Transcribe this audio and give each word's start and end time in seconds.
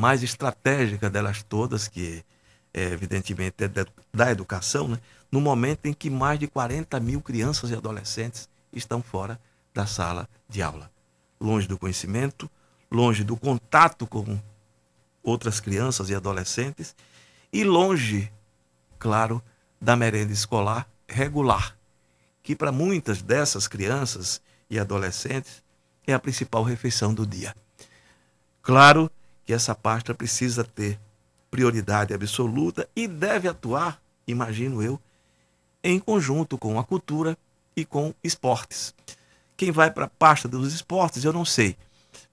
mais 0.00 0.22
estratégica 0.22 1.10
delas 1.10 1.42
todas, 1.42 1.86
que 1.86 2.24
é, 2.72 2.84
evidentemente 2.84 3.64
é 3.64 3.68
da 4.12 4.30
educação, 4.30 4.88
né? 4.88 4.98
no 5.30 5.40
momento 5.40 5.86
em 5.86 5.92
que 5.92 6.08
mais 6.08 6.38
de 6.38 6.46
40 6.48 6.98
mil 6.98 7.20
crianças 7.20 7.70
e 7.70 7.74
adolescentes 7.74 8.48
estão 8.72 9.02
fora 9.02 9.38
da 9.74 9.86
sala 9.86 10.28
de 10.48 10.62
aula. 10.62 10.90
Longe 11.40 11.68
do 11.68 11.78
conhecimento, 11.78 12.50
longe 12.90 13.22
do 13.22 13.36
contato 13.36 14.06
com 14.06 14.40
outras 15.22 15.60
crianças 15.60 16.08
e 16.08 16.14
adolescentes 16.14 16.96
e 17.52 17.62
longe, 17.62 18.32
claro, 18.98 19.42
da 19.80 19.94
merenda 19.94 20.32
escolar 20.32 20.88
regular, 21.06 21.76
que 22.42 22.56
para 22.56 22.72
muitas 22.72 23.20
dessas 23.20 23.68
crianças 23.68 24.40
e 24.68 24.78
adolescentes 24.78 25.62
é 26.06 26.14
a 26.14 26.18
principal 26.18 26.62
refeição 26.62 27.12
do 27.12 27.26
dia. 27.26 27.54
Claro 28.62 29.10
que 29.50 29.54
essa 29.54 29.74
pasta 29.74 30.14
precisa 30.14 30.62
ter 30.62 30.96
prioridade 31.50 32.14
absoluta 32.14 32.88
e 32.94 33.08
deve 33.08 33.48
atuar, 33.48 34.00
imagino 34.24 34.80
eu, 34.80 34.96
em 35.82 35.98
conjunto 35.98 36.56
com 36.56 36.78
a 36.78 36.84
cultura 36.84 37.36
e 37.74 37.84
com 37.84 38.14
esportes. 38.22 38.94
Quem 39.56 39.72
vai 39.72 39.90
para 39.90 40.04
a 40.04 40.08
pasta 40.08 40.46
dos 40.46 40.72
esportes, 40.72 41.24
eu 41.24 41.32
não 41.32 41.44
sei. 41.44 41.76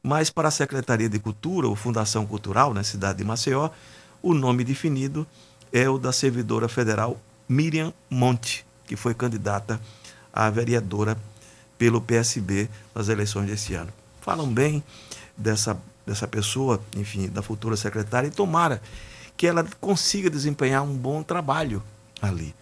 Mas 0.04 0.30
para 0.30 0.50
a 0.50 0.52
Secretaria 0.52 1.10
de 1.10 1.18
Cultura 1.18 1.68
ou 1.68 1.76
Fundação 1.76 2.24
Cultural, 2.28 2.72
na 2.72 2.84
cidade 2.84 3.18
de 3.18 3.24
Maceió, 3.24 3.72
o 4.22 4.36
nome 4.36 4.64
definido 4.64 5.26
é 5.74 5.90
o 5.90 5.98
da 5.98 6.12
servidora 6.12 6.70
federal 6.70 7.20
Miriam 7.50 7.92
Monte, 8.12 8.64
que 8.86 8.96
foi 8.96 9.16
candidata 9.16 9.82
a 10.32 10.52
vereadora 10.52 11.18
pelo 11.80 12.00
PSB 12.00 12.70
nas 12.94 13.10
eleições 13.10 13.48
desse 13.48 13.74
ano. 13.74 13.92
Falam 14.22 14.48
bem 14.48 14.84
dessa, 15.36 15.82
dessa 16.08 16.26
pessoa, 16.26 16.82
enfim, 16.96 17.28
da 17.28 17.42
futura 17.42 17.76
secretária, 17.76 18.30
e 18.30 18.32
tomara 18.32 18.82
que 19.36 19.46
ela 19.46 19.68
consiga 19.82 20.30
desempenhar 20.30 20.82
um 20.82 20.96
bom 20.96 21.22
trabalho 21.22 21.84
ali. 22.22 22.56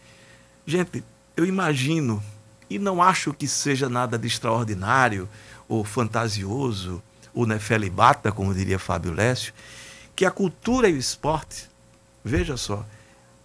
Gente, 0.66 1.04
eu 1.38 1.46
imagino, 1.46 2.22
e 2.68 2.80
não 2.80 3.04
acho 3.04 3.32
que 3.34 3.48
seja 3.48 3.88
nada 3.88 4.18
de 4.18 4.28
extraordinário 4.28 5.30
ou 5.70 5.84
fantasioso, 5.84 7.02
ou 7.36 7.46
nefelibata, 7.46 8.32
como 8.32 8.54
diria 8.54 8.80
Fábio 8.80 9.14
Lécio, 9.14 9.54
que 10.16 10.26
a 10.26 10.32
cultura 10.32 10.90
e 10.90 10.94
o 10.94 10.98
esporte, 10.98 11.70
veja 12.24 12.58
só, 12.58 12.84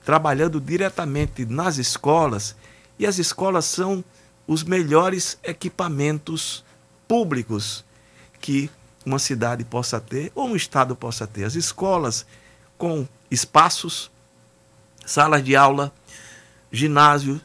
trabalhando 0.03 0.59
diretamente 0.59 1.45
nas 1.45 1.77
escolas, 1.77 2.57
e 2.99 3.07
as 3.07 3.19
escolas 3.19 3.67
são 3.67 4.03
os 4.47 4.65
melhores 4.65 5.39
equipamentos 5.45 6.65
públicos 7.07 7.85
que 8.41 8.71
uma 9.05 9.19
cidade 9.19 9.65
possa 9.65 10.01
ter 10.01 10.31
ou 10.35 10.49
um 10.49 10.57
estado 10.57 10.95
possa 10.95 11.27
ter. 11.27 11.45
As 11.45 11.55
escolas 11.55 12.27
com 12.77 13.07
espaços, 13.31 14.11
salas 15.05 15.43
de 15.45 15.57
aula, 15.57 15.93
ginásio, 16.71 17.41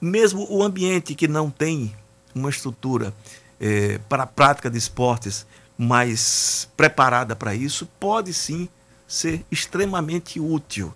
mesmo 0.00 0.46
o 0.50 0.62
ambiente 0.62 1.14
que 1.14 1.28
não 1.28 1.50
tem 1.50 1.94
uma 2.34 2.50
estrutura 2.50 3.12
é, 3.60 3.98
para 4.08 4.22
a 4.22 4.26
prática 4.26 4.70
de 4.70 4.78
esportes 4.78 5.46
mais 5.76 6.68
preparada 6.76 7.34
para 7.34 7.54
isso, 7.54 7.86
pode 7.98 8.32
sim 8.32 8.68
ser 9.06 9.44
extremamente 9.50 10.38
útil 10.38 10.94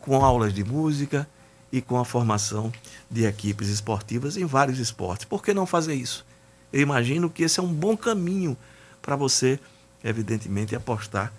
com 0.00 0.24
aulas 0.24 0.52
de 0.52 0.64
música, 0.64 1.26
e 1.72 1.80
com 1.80 1.98
a 1.98 2.04
formação 2.04 2.72
de 3.10 3.24
equipes 3.24 3.68
esportivas 3.68 4.36
em 4.36 4.44
vários 4.44 4.78
esportes. 4.78 5.24
Por 5.24 5.42
que 5.42 5.52
não 5.52 5.66
fazer 5.66 5.94
isso? 5.94 6.24
Eu 6.72 6.80
imagino 6.80 7.30
que 7.30 7.42
esse 7.42 7.60
é 7.60 7.62
um 7.62 7.72
bom 7.72 7.96
caminho 7.96 8.56
para 9.00 9.16
você, 9.16 9.58
evidentemente, 10.02 10.74
apostar 10.74 11.32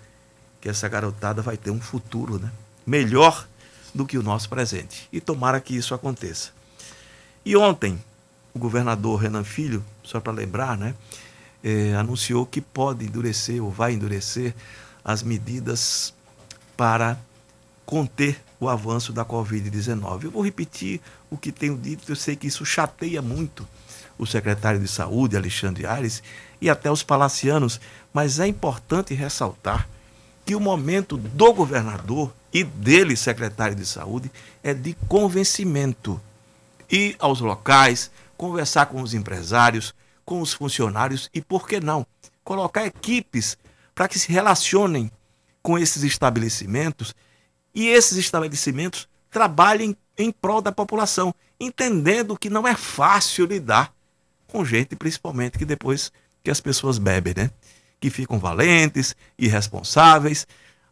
que 0.60 0.68
essa 0.68 0.88
garotada 0.88 1.40
vai 1.42 1.56
ter 1.56 1.70
um 1.70 1.80
futuro 1.80 2.38
né? 2.38 2.50
melhor 2.86 3.46
do 3.94 4.06
que 4.06 4.18
o 4.18 4.22
nosso 4.22 4.48
presente. 4.48 5.08
E 5.12 5.20
tomara 5.20 5.60
que 5.60 5.74
isso 5.74 5.94
aconteça. 5.94 6.50
E 7.44 7.56
ontem, 7.56 7.98
o 8.54 8.58
governador 8.58 9.20
Renan 9.20 9.44
Filho, 9.44 9.84
só 10.02 10.20
para 10.20 10.32
lembrar, 10.32 10.76
né, 10.76 10.94
é, 11.62 11.94
anunciou 11.94 12.44
que 12.46 12.60
pode 12.60 13.04
endurecer 13.04 13.62
ou 13.62 13.70
vai 13.70 13.92
endurecer 13.92 14.54
as 15.04 15.22
medidas 15.22 16.14
para 16.76 17.18
conter 17.84 18.40
o 18.58 18.68
avanço 18.68 19.12
da 19.12 19.24
Covid-19. 19.24 20.24
Eu 20.24 20.30
vou 20.30 20.42
repetir 20.42 21.00
o 21.30 21.36
que 21.36 21.50
tenho 21.50 21.76
dito, 21.76 22.10
eu 22.10 22.16
sei 22.16 22.36
que 22.36 22.46
isso 22.46 22.64
chateia 22.64 23.22
muito 23.22 23.66
o 24.18 24.26
secretário 24.26 24.78
de 24.78 24.86
Saúde, 24.86 25.36
Alexandre 25.36 25.86
Ares, 25.86 26.22
e 26.60 26.68
até 26.68 26.90
os 26.90 27.02
palacianos, 27.02 27.80
mas 28.12 28.38
é 28.38 28.46
importante 28.46 29.14
ressaltar 29.14 29.88
que 30.44 30.54
o 30.54 30.60
momento 30.60 31.16
do 31.16 31.52
governador 31.52 32.32
e 32.52 32.64
dele, 32.64 33.16
secretário 33.16 33.74
de 33.74 33.86
Saúde, 33.86 34.30
é 34.62 34.74
de 34.74 34.94
convencimento. 35.08 36.20
Ir 36.90 37.14
aos 37.20 37.40
locais, 37.40 38.10
conversar 38.36 38.86
com 38.86 39.00
os 39.00 39.14
empresários, 39.14 39.94
com 40.24 40.40
os 40.40 40.52
funcionários 40.52 41.30
e, 41.32 41.40
por 41.40 41.68
que 41.68 41.78
não, 41.78 42.04
colocar 42.42 42.84
equipes 42.84 43.56
para 43.94 44.08
que 44.08 44.18
se 44.18 44.32
relacionem 44.32 45.10
com 45.62 45.78
esses 45.78 46.02
estabelecimentos 46.02 47.14
e 47.74 47.88
esses 47.88 48.18
estabelecimentos 48.18 49.08
trabalhem 49.30 49.96
em 50.18 50.32
prol 50.32 50.60
da 50.60 50.72
população, 50.72 51.34
entendendo 51.60 52.36
que 52.36 52.50
não 52.50 52.66
é 52.66 52.74
fácil 52.74 53.46
lidar 53.46 53.92
com 54.48 54.64
gente, 54.64 54.96
principalmente 54.96 55.58
que 55.58 55.64
depois 55.64 56.10
que 56.42 56.50
as 56.50 56.60
pessoas 56.60 56.98
bebem, 56.98 57.34
né? 57.36 57.50
Que 57.98 58.10
ficam 58.10 58.38
valentes, 58.38 59.14
irresponsáveis. 59.38 60.46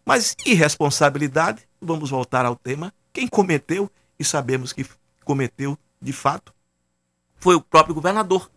Mas 0.04 0.36
irresponsabilidade, 0.44 1.62
vamos 1.80 2.10
voltar 2.10 2.46
ao 2.46 2.56
tema, 2.56 2.92
quem 3.12 3.28
cometeu, 3.28 3.90
e 4.18 4.24
sabemos 4.24 4.72
que 4.72 4.86
cometeu 5.24 5.78
de 6.00 6.12
fato, 6.12 6.52
foi 7.36 7.54
o 7.54 7.60
próprio 7.60 7.94
governador, 7.94 8.50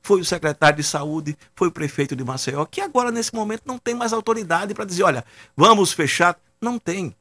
foi 0.00 0.20
o 0.20 0.24
secretário 0.24 0.76
de 0.76 0.82
saúde, 0.82 1.36
foi 1.54 1.68
o 1.68 1.72
prefeito 1.72 2.16
de 2.16 2.24
Maceió, 2.24 2.64
que 2.64 2.80
agora, 2.80 3.10
nesse 3.10 3.34
momento, 3.34 3.62
não 3.66 3.78
tem 3.78 3.94
mais 3.94 4.12
autoridade 4.12 4.74
para 4.74 4.84
dizer: 4.84 5.04
olha, 5.04 5.24
vamos 5.56 5.92
fechar. 5.92 6.38
Não 6.60 6.78
tem. 6.78 7.14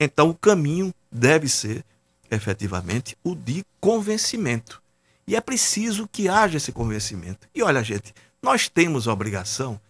Então, 0.00 0.30
o 0.30 0.34
caminho 0.34 0.92
deve 1.10 1.48
ser, 1.48 1.84
efetivamente, 2.30 3.16
o 3.22 3.34
de 3.34 3.64
convencimento. 3.80 4.82
E 5.26 5.36
é 5.36 5.40
preciso 5.40 6.08
que 6.10 6.28
haja 6.28 6.56
esse 6.56 6.72
convencimento. 6.72 7.48
E 7.54 7.62
olha, 7.62 7.82
gente, 7.84 8.14
nós 8.42 8.68
temos 8.68 9.08
a 9.08 9.12
obrigação, 9.12 9.80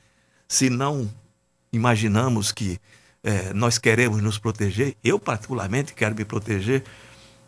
se 0.47 0.70
não 0.70 1.10
imaginamos 1.72 2.53
que 2.53 2.81
é, 3.22 3.53
nós 3.53 3.78
queremos 3.78 4.22
nos 4.22 4.38
proteger, 4.38 4.97
eu 5.03 5.19
particularmente 5.19 5.92
quero 5.92 6.14
me 6.14 6.25
proteger, 6.25 6.84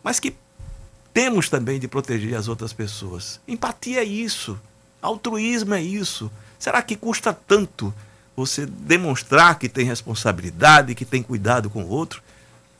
mas 0.03 0.19
que 0.19 0.35
temos 1.13 1.49
também 1.49 1.79
de 1.79 1.87
proteger 1.87 2.35
as 2.35 2.47
outras 2.47 2.73
pessoas. 2.73 3.39
Empatia 3.47 4.01
é 4.01 4.05
isso, 4.05 4.59
altruísmo 5.01 5.73
é 5.73 5.81
isso. 5.81 6.31
Será 6.59 6.81
que 6.81 6.95
custa 6.95 7.33
tanto 7.33 7.93
você 8.35 8.65
demonstrar 8.65 9.57
que 9.57 9.67
tem 9.67 9.85
responsabilidade, 9.85 10.95
que 10.95 11.05
tem 11.05 11.23
cuidado 11.23 11.69
com 11.69 11.83
o 11.83 11.89
outro? 11.89 12.21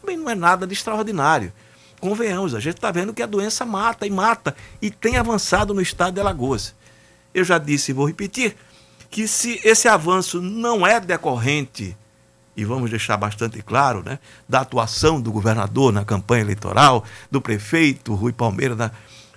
também 0.01 0.17
não 0.17 0.29
é 0.29 0.35
nada 0.35 0.67
de 0.67 0.73
extraordinário. 0.73 1.53
Convenhamos, 1.99 2.55
a 2.55 2.59
gente 2.59 2.75
está 2.75 2.91
vendo 2.91 3.13
que 3.13 3.21
a 3.21 3.27
doença 3.27 3.63
mata 3.63 4.07
e 4.07 4.09
mata 4.09 4.55
e 4.81 4.89
tem 4.89 5.17
avançado 5.17 5.73
no 5.73 5.81
estado 5.81 6.15
de 6.15 6.19
Alagoas. 6.19 6.73
Eu 7.33 7.43
já 7.43 7.57
disse 7.57 7.91
e 7.91 7.93
vou 7.93 8.05
repetir 8.05 8.55
que 9.09 9.27
se 9.27 9.59
esse 9.63 9.87
avanço 9.87 10.41
não 10.41 10.87
é 10.87 10.99
decorrente, 10.99 11.95
e 12.55 12.65
vamos 12.65 12.89
deixar 12.89 13.17
bastante 13.17 13.61
claro, 13.61 14.03
né, 14.03 14.19
da 14.47 14.61
atuação 14.61 15.21
do 15.21 15.31
governador 15.31 15.91
na 15.91 16.05
campanha 16.05 16.41
eleitoral, 16.41 17.03
do 17.29 17.41
prefeito 17.41 18.13
Rui 18.13 18.31
Palmeira 18.31 18.75
na, 18.75 18.91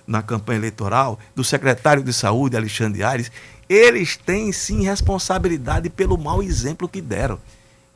na 0.05 0.21
campanha 0.21 0.59
eleitoral, 0.59 1.19
do 1.35 1.43
secretário 1.43 2.03
de 2.03 2.13
saúde 2.13 2.57
Alexandre 2.57 3.03
Aires, 3.03 3.31
eles 3.67 4.15
têm 4.15 4.51
sim 4.51 4.83
responsabilidade 4.83 5.89
pelo 5.89 6.17
mau 6.17 6.43
exemplo 6.43 6.87
que 6.87 7.01
deram. 7.01 7.39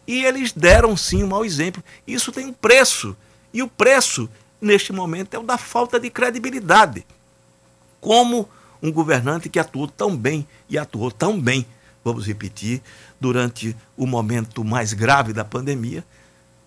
E 0.08 0.26
eles 0.26 0.52
deram 0.52 0.98
sim 0.98 1.24
um 1.24 1.28
mau 1.28 1.46
exemplo. 1.46 1.84
Isso 2.08 2.32
tem 2.32 2.48
um 2.48 2.54
preço. 2.54 3.16
E 3.54 3.62
o 3.62 3.68
preço, 3.68 4.28
neste 4.60 4.92
momento, 4.92 5.36
é 5.36 5.40
o 5.40 5.44
da 5.44 5.58
falta 5.58 6.00
de 6.00 6.10
credibilidade. 6.10 7.06
Como 8.02 8.50
um 8.82 8.92
governante 8.92 9.50
que 9.50 9.60
atuou 9.60 9.88
tão 9.88 10.16
bem 10.16 10.48
e 10.70 10.78
atuou 10.78 11.12
tão 11.12 11.40
bem, 11.40 11.66
vamos 12.04 12.26
repetir, 12.26 12.82
durante 13.20 13.76
o 13.98 14.08
momento 14.08 14.64
mais 14.64 14.94
grave 14.94 15.34
da 15.34 15.44
pandemia, 15.44 16.04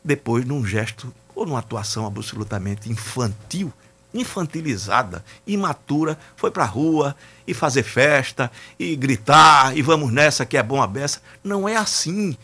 depois 0.04 0.44
num 0.44 0.64
gesto 0.64 1.12
ou 1.34 1.46
numa 1.46 1.60
atuação 1.60 2.06
absolutamente 2.06 2.90
infantil, 2.90 3.72
infantilizada, 4.12 5.24
imatura, 5.46 6.18
foi 6.36 6.50
para 6.50 6.64
a 6.64 6.66
rua 6.66 7.16
e 7.46 7.54
fazer 7.54 7.82
festa 7.82 8.50
e 8.78 8.94
gritar 8.94 9.76
e 9.76 9.80
vamos 9.80 10.12
nessa 10.12 10.44
que 10.44 10.56
é 10.56 10.62
bom 10.62 10.82
a 10.82 10.86
beça. 10.86 11.20
Não 11.42 11.68
é 11.68 11.76
assim 11.76 12.36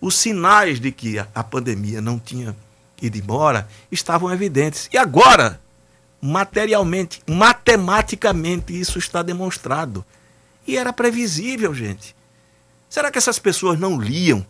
os 0.00 0.16
sinais 0.16 0.80
de 0.80 0.90
que 0.90 1.18
a 1.18 1.44
pandemia 1.44 2.00
não 2.00 2.18
tinha 2.18 2.56
ido 3.00 3.18
embora 3.18 3.68
estavam 3.90 4.32
evidentes. 4.32 4.88
E 4.92 4.98
agora, 4.98 5.60
materialmente, 6.20 7.22
matematicamente, 7.26 8.78
isso 8.78 8.98
está 8.98 9.22
demonstrado. 9.22 10.04
E 10.66 10.76
era 10.76 10.92
previsível, 10.92 11.74
gente. 11.74 12.14
Será 12.88 13.10
que 13.10 13.18
essas 13.18 13.38
pessoas 13.38 13.78
não 13.78 14.00
liam 14.00 14.44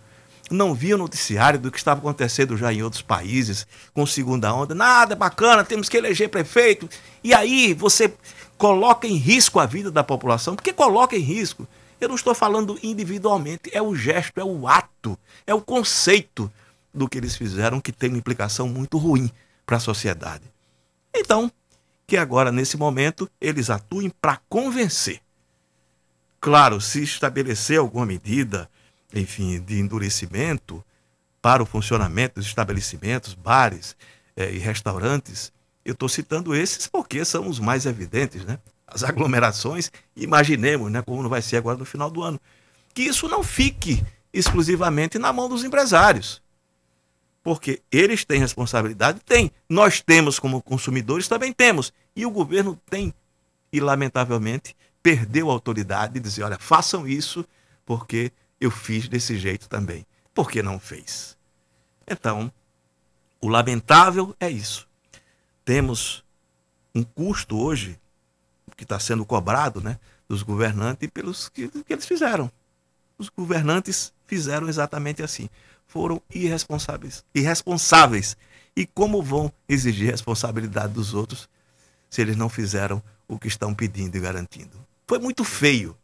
não 0.50 0.74
via 0.74 0.94
o 0.94 0.98
noticiário 0.98 1.58
do 1.58 1.70
que 1.70 1.78
estava 1.78 2.00
acontecendo 2.00 2.56
já 2.56 2.72
em 2.72 2.82
outros 2.82 3.02
países, 3.02 3.66
com 3.92 4.06
segunda 4.06 4.52
onda. 4.54 4.74
Nada 4.74 5.14
é 5.14 5.16
bacana, 5.16 5.64
temos 5.64 5.88
que 5.88 5.96
eleger 5.96 6.28
prefeito. 6.28 6.88
E 7.22 7.34
aí 7.34 7.74
você 7.74 8.12
coloca 8.56 9.06
em 9.06 9.16
risco 9.16 9.58
a 9.58 9.66
vida 9.66 9.90
da 9.90 10.04
população. 10.04 10.54
Porque 10.54 10.72
coloca 10.72 11.16
em 11.16 11.20
risco. 11.20 11.66
Eu 12.00 12.08
não 12.08 12.16
estou 12.16 12.34
falando 12.34 12.78
individualmente, 12.82 13.70
é 13.72 13.80
o 13.80 13.94
gesto, 13.94 14.38
é 14.38 14.44
o 14.44 14.68
ato, 14.68 15.18
é 15.46 15.54
o 15.54 15.62
conceito 15.62 16.52
do 16.92 17.08
que 17.08 17.16
eles 17.16 17.34
fizeram 17.34 17.80
que 17.80 17.90
tem 17.90 18.10
uma 18.10 18.18
implicação 18.18 18.68
muito 18.68 18.98
ruim 18.98 19.30
para 19.64 19.78
a 19.78 19.80
sociedade. 19.80 20.44
Então, 21.18 21.50
que 22.06 22.16
agora, 22.16 22.52
nesse 22.52 22.76
momento, 22.76 23.28
eles 23.40 23.70
atuem 23.70 24.10
para 24.10 24.40
convencer. 24.48 25.20
Claro, 26.38 26.80
se 26.80 27.02
estabelecer 27.02 27.78
alguma 27.78 28.06
medida, 28.06 28.70
enfim, 29.12 29.58
de 29.60 29.80
endurecimento 29.80 30.84
para 31.40 31.62
o 31.62 31.66
funcionamento 31.66 32.36
dos 32.36 32.46
estabelecimentos, 32.46 33.34
bares 33.34 33.96
eh, 34.36 34.52
e 34.52 34.58
restaurantes, 34.58 35.52
eu 35.84 35.92
estou 35.92 36.08
citando 36.08 36.54
esses 36.54 36.86
porque 36.86 37.24
são 37.24 37.48
os 37.48 37.58
mais 37.58 37.86
evidentes, 37.86 38.44
né? 38.44 38.58
As 38.86 39.02
aglomerações, 39.02 39.90
imaginemos, 40.14 40.90
né, 40.92 41.02
como 41.02 41.22
não 41.22 41.30
vai 41.30 41.42
ser 41.42 41.56
agora 41.56 41.78
no 41.78 41.84
final 41.84 42.10
do 42.10 42.22
ano, 42.22 42.40
que 42.94 43.02
isso 43.02 43.28
não 43.28 43.42
fique 43.42 44.04
exclusivamente 44.32 45.18
na 45.18 45.32
mão 45.32 45.48
dos 45.48 45.64
empresários. 45.64 46.42
Porque 47.46 47.80
eles 47.92 48.24
têm 48.24 48.40
responsabilidade? 48.40 49.20
Tem. 49.20 49.52
Nós 49.68 50.00
temos 50.00 50.36
como 50.36 50.60
consumidores, 50.60 51.28
também 51.28 51.52
temos. 51.52 51.92
E 52.16 52.26
o 52.26 52.30
governo 52.32 52.76
tem. 52.90 53.14
E, 53.72 53.78
lamentavelmente, 53.78 54.76
perdeu 55.00 55.48
a 55.48 55.52
autoridade 55.52 56.14
de 56.14 56.18
dizer: 56.18 56.42
olha, 56.42 56.58
façam 56.58 57.06
isso, 57.06 57.46
porque 57.84 58.32
eu 58.60 58.68
fiz 58.68 59.06
desse 59.08 59.38
jeito 59.38 59.68
também. 59.68 60.04
Por 60.34 60.50
que 60.50 60.60
não 60.60 60.80
fez? 60.80 61.38
Então, 62.04 62.50
o 63.40 63.46
lamentável 63.46 64.34
é 64.40 64.50
isso. 64.50 64.88
Temos 65.64 66.24
um 66.92 67.04
custo 67.04 67.56
hoje 67.56 67.96
que 68.76 68.82
está 68.82 68.98
sendo 68.98 69.24
cobrado 69.24 69.80
né, 69.80 70.00
dos 70.28 70.42
governantes 70.42 71.08
pelos 71.10 71.48
que, 71.48 71.68
que 71.68 71.92
eles 71.92 72.06
fizeram. 72.06 72.50
Os 73.16 73.28
governantes 73.28 74.12
fizeram 74.26 74.68
exatamente 74.68 75.22
assim. 75.22 75.48
Foram 75.86 76.20
irresponsáveis. 76.34 77.24
Irresponsáveis. 77.34 78.36
E 78.76 78.86
como 78.86 79.22
vão 79.22 79.52
exigir 79.68 80.10
responsabilidade 80.10 80.92
dos 80.92 81.14
outros 81.14 81.48
se 82.10 82.20
eles 82.20 82.36
não 82.36 82.48
fizeram 82.48 83.02
o 83.26 83.38
que 83.38 83.48
estão 83.48 83.74
pedindo 83.74 84.16
e 84.16 84.20
garantindo? 84.20 84.78
Foi 85.06 85.18
muito 85.18 85.44
feio 85.44 85.96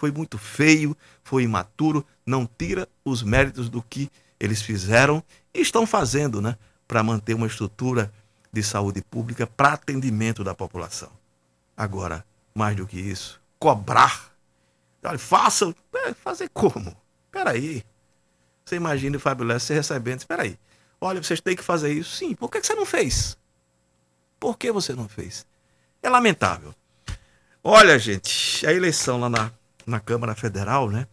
foi 0.00 0.10
muito 0.10 0.38
feio, 0.38 0.96
foi 1.22 1.42
imaturo, 1.42 2.06
não 2.24 2.46
tira 2.46 2.88
os 3.04 3.22
méritos 3.22 3.68
do 3.68 3.82
que 3.82 4.10
eles 4.40 4.62
fizeram 4.62 5.22
e 5.52 5.60
estão 5.60 5.86
fazendo, 5.86 6.40
né, 6.40 6.56
para 6.88 7.02
manter 7.02 7.34
uma 7.34 7.46
estrutura 7.46 8.10
de 8.50 8.62
saúde 8.62 9.02
pública 9.02 9.46
para 9.46 9.74
atendimento 9.74 10.42
da 10.42 10.54
população. 10.54 11.10
Agora, 11.76 12.24
mais 12.54 12.74
do 12.74 12.86
que 12.86 12.98
isso, 12.98 13.38
cobrar. 13.58 14.32
Olha, 15.04 15.18
façam. 15.18 15.74
É, 15.94 16.14
fazer 16.14 16.48
como? 16.48 16.96
Peraí. 17.30 17.84
Você 18.70 18.76
imagina 18.76 19.16
o 19.16 19.20
Fábio 19.20 19.44
Lessa 19.44 19.74
recebendo. 19.74 20.20
Espera 20.20 20.44
aí. 20.44 20.56
Olha, 21.00 21.20
vocês 21.20 21.40
têm 21.40 21.56
que 21.56 21.62
fazer 21.62 21.92
isso. 21.92 22.16
Sim. 22.16 22.36
Por 22.36 22.48
que 22.48 22.62
você 22.62 22.74
não 22.74 22.86
fez? 22.86 23.36
Por 24.38 24.56
que 24.56 24.70
você 24.70 24.94
não 24.94 25.08
fez? 25.08 25.44
É 26.00 26.08
lamentável. 26.08 26.72
Olha, 27.64 27.98
gente, 27.98 28.64
a 28.64 28.72
eleição 28.72 29.18
lá 29.18 29.28
na 29.28 29.50
na 29.90 29.98
Câmara 29.98 30.34
Federal, 30.36 30.88
né, 30.88 31.06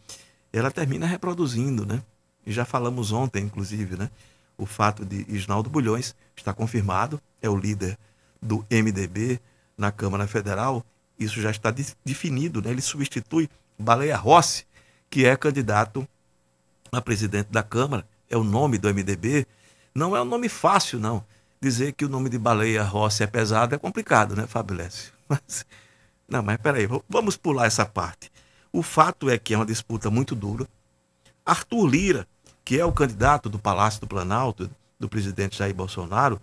ela 0.53 0.69
termina 0.69 1.07
reproduzindo, 1.07 1.85
né? 1.85 2.03
E 2.45 2.51
já 2.51 2.63
falamos 2.63 3.11
ontem, 3.11 3.43
inclusive, 3.43 3.97
né? 3.97 4.09
O 4.55 4.65
fato 4.65 5.03
de 5.03 5.25
Isnaldo 5.27 5.67
Bulhões 5.69 6.15
está 6.35 6.53
confirmado, 6.53 7.19
é 7.41 7.49
o 7.49 7.57
líder 7.57 7.97
do 8.39 8.63
MDB 8.69 9.39
na 9.75 9.91
Câmara 9.91 10.27
Federal. 10.27 10.85
Isso 11.19 11.41
já 11.41 11.49
está 11.49 11.73
definido, 12.05 12.61
né? 12.61 12.69
Ele 12.69 12.81
substitui 12.81 13.49
Baleia 13.79 14.15
Rossi, 14.15 14.65
que 15.09 15.25
é 15.25 15.35
candidato 15.35 16.07
a 16.91 17.01
presidente 17.01 17.47
da 17.51 17.63
Câmara, 17.63 18.07
é 18.29 18.37
o 18.37 18.43
nome 18.43 18.77
do 18.77 18.93
MDB. 18.93 19.45
Não 19.93 20.15
é 20.15 20.21
um 20.21 20.25
nome 20.25 20.49
fácil, 20.49 20.99
não. 20.99 21.23
Dizer 21.59 21.93
que 21.93 22.05
o 22.05 22.09
nome 22.09 22.29
de 22.29 22.37
Baleia 22.37 22.83
Rossi 22.83 23.23
é 23.23 23.27
pesado 23.27 23.73
é 23.73 23.77
complicado, 23.77 24.35
né, 24.35 24.45
Fábio? 24.47 24.77
Mas, 25.27 25.65
não, 26.29 26.41
mas 26.41 26.57
peraí, 26.57 26.87
vamos 27.09 27.35
pular 27.35 27.65
essa 27.65 27.85
parte. 27.85 28.31
O 28.71 28.81
fato 28.81 29.29
é 29.29 29.37
que 29.37 29.53
é 29.53 29.57
uma 29.57 29.65
disputa 29.65 30.09
muito 30.09 30.35
dura. 30.35 30.65
Arthur 31.45 31.85
Lira, 31.85 32.27
que 32.63 32.79
é 32.79 32.85
o 32.85 32.91
candidato 32.91 33.49
do 33.49 33.59
Palácio 33.59 33.99
do 34.01 34.07
Planalto, 34.07 34.69
do 34.99 35.09
presidente 35.09 35.57
Jair 35.57 35.73
Bolsonaro, 35.73 36.39